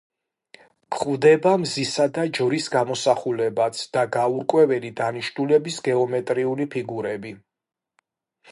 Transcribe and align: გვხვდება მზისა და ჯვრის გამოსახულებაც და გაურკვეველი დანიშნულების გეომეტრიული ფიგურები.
გვხვდება 0.93 1.51
მზისა 1.65 2.07
და 2.15 2.23
ჯვრის 2.37 2.69
გამოსახულებაც 2.77 3.83
და 3.99 4.07
გაურკვეველი 4.17 4.91
დანიშნულების 5.03 5.79
გეომეტრიული 5.91 6.71
ფიგურები. 6.77 7.37